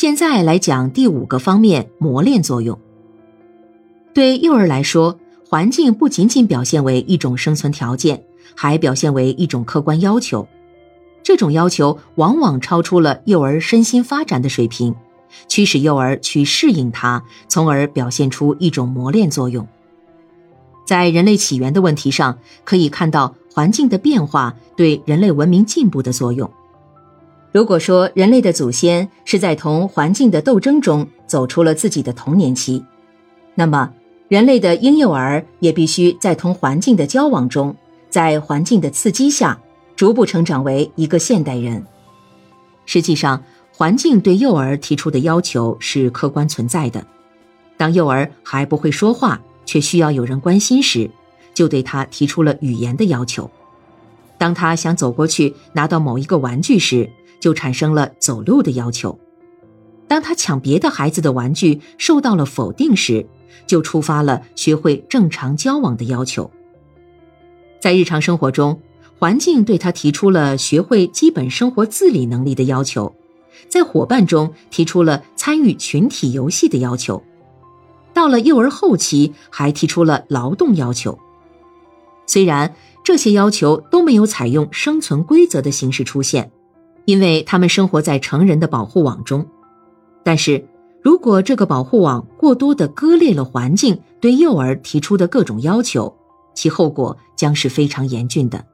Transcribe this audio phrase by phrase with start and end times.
[0.00, 2.78] 现在来讲第五个方面，磨练作用。
[4.14, 8.22] 对幼儿来说，环境不仅仅表现为一种生存条件，
[8.54, 10.46] 还表现为一种客观要求。
[11.24, 14.94] 这种要求往往超出了幼儿身心发展的水平，
[15.48, 19.66] 驱使幼儿去适应它，从而表现出一种磨练作用。
[20.86, 26.48] 在人类起源的问题上，可以看到环境的变化对人类文明进步的作用。
[27.50, 32.84] 如果说人类的祖先是在同环境的斗争中走出了自己的童年期，
[33.54, 33.90] 那么
[34.28, 37.74] 人类的婴幼儿也必须在同环境的交往中，
[38.10, 39.58] 在环境的刺激下，
[39.96, 41.84] 逐步成长为一个现代人。
[42.84, 43.42] 实际上，
[43.72, 47.04] 环境对幼儿提出的要求是客观存在的。
[47.78, 51.10] 当幼儿还不会说话，却需要有人关心时，
[51.54, 53.48] 就对他提出了语言的要求；
[54.36, 57.08] 当他想走过去拿到某一个玩具时，
[57.40, 59.18] 就产生了走路的要求。
[60.06, 63.26] 当他抢别的孩子的玩具受到了否定时，
[63.66, 66.50] 就触发了学会正常交往的要求。
[67.80, 68.80] 在日常生活中，
[69.18, 73.14] 环境对他提出了学会基本生活自理能力的要求，
[73.68, 77.22] 在伙伴中提出了参与群体游戏的要求，
[78.14, 81.18] 到了幼儿后期还提出了劳动要求。
[82.26, 82.74] 虽然
[83.04, 86.50] 这些要求都没有采用生存规则的形式出现。
[87.08, 89.48] 因为他们生活在成人的保护网中，
[90.22, 90.68] 但是
[91.02, 96.14] 如果这个保护网过多的割裂了环境对幼儿提出的各种要求，
[96.54, 98.66] 其后果将是非常严峻的。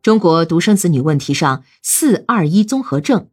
[0.00, 3.28] 中国独生子女问题上“四二一”综合症，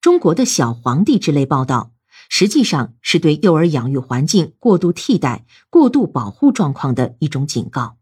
[0.00, 1.90] 中国的小皇帝之类报道，
[2.28, 7.96] 实际上是对幼儿养育环境过度替代、过度保护状况的一种警告。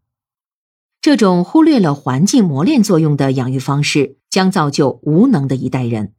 [1.00, 4.16] 这种忽略了环境磨练作用的养育方式。
[4.38, 6.14] 将造就无能的一代人，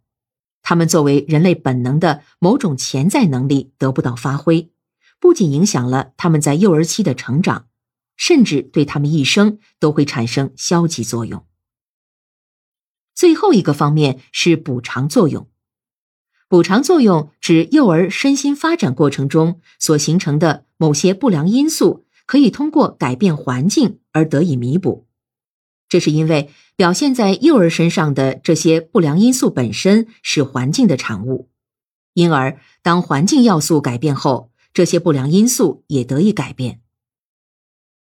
[0.61, 4.73] 他们作为人类本能的某种潜在能力得不到发挥，
[5.21, 7.67] 不仅影响了他们在幼儿期的成长，
[8.17, 11.45] 甚至对他们一生都会产生消极作用。
[13.15, 15.47] 最后一个方面是补偿作用，
[16.49, 25.07] 补偿作用指幼儿身心发展过程中所形成的某些不良因素，可以通过改变环境而得以弥补。
[25.89, 31.49] 这是因为表现在幼儿身上的这些不良因素本身是环境的产物，
[32.13, 36.81] 因而当环境要素改变后，这些不良因素也得以改变。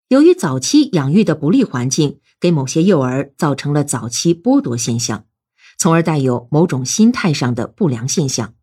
[0.08, 5.24] 由于早期养育的不利环境给某些幼儿造成了早期剥夺现象，
[5.78, 8.54] 从而带有某种心态上的不良现象。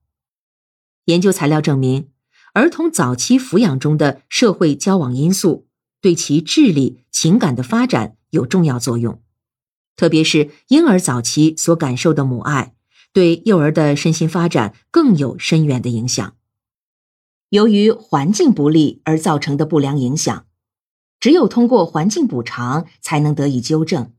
[1.06, 2.12] 研究材料证明，
[2.54, 5.68] 儿童早期抚养中的社会交往因素
[6.00, 8.18] 对其智力、情感的发展。
[8.32, 9.22] 有重要作用，
[9.96, 12.76] 特别是婴儿早期所感受的母爱，
[13.12, 16.36] 对幼儿的身心发展更有深远的影响。
[17.50, 20.46] 由于环境不利而造成的不良影响，
[21.20, 24.14] 只有通过环境补偿才能得以纠正，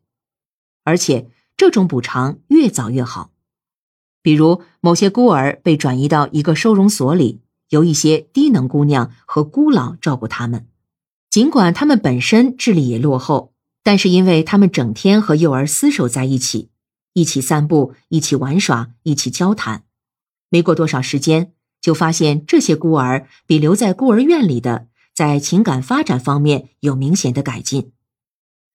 [0.85, 3.31] 而且这种补偿越早越好。
[4.21, 10.67] 比如，某些孤儿被转移到一个收容所里，由一些低能姑娘和孤老照顾他们，
[11.31, 13.55] 尽管他们本身智力也落后。
[13.83, 16.71] 但是，因为他们整天和幼儿厮守在一起，
[17.15, 19.85] 一起散步，一起玩耍，一起交谈，
[20.51, 27.93] 没过多少时间，就发现这些孤儿比留在孤儿院里的在情感发展方面有明显的改进。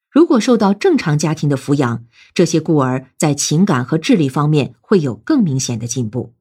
[0.09, 6.33] 如果受到正常家庭的抚养，这些孤儿在情感和智力方面会有更明显的进步。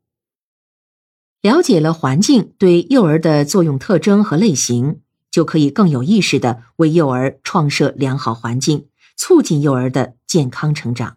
[1.42, 5.00] 了解了环境对幼儿的作用特征和类型。
[5.34, 8.86] 就可以更有意识的为幼儿创设良好环境，
[9.16, 11.16] 促进幼儿的健康成长。